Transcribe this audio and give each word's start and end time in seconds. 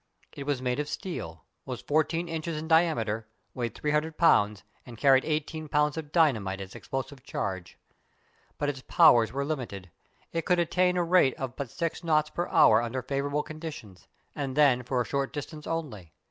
It 0.33 0.45
was 0.47 0.63
made 0.63 0.79
of 0.79 0.89
steel, 0.89 1.45
was 1.63 1.79
fourteen 1.81 2.27
inches 2.27 2.57
in 2.57 2.67
diameter, 2.67 3.27
weighed 3.53 3.75
300 3.75 4.17
lbs., 4.17 4.63
and 4.83 4.97
carried 4.97 5.23
eighteen 5.23 5.67
pounds 5.69 5.95
of 5.95 6.11
dynamite 6.11 6.59
as 6.59 6.73
explosive 6.73 7.21
charge. 7.21 7.77
But 8.57 8.67
its 8.69 8.81
powers 8.87 9.31
were 9.31 9.45
limited. 9.45 9.91
It 10.31 10.47
could 10.47 10.57
attain 10.57 10.97
a 10.97 11.03
rate 11.03 11.35
of 11.35 11.55
but 11.55 11.69
six 11.69 12.03
knots 12.03 12.31
an 12.35 12.47
hour 12.49 12.81
under 12.81 13.03
favourable 13.03 13.43
conditions, 13.43 14.07
and 14.35 14.55
then 14.57 14.81
for 14.81 15.01
a 15.01 15.05
short 15.05 15.31
distance 15.31 15.67
only. 15.67 16.13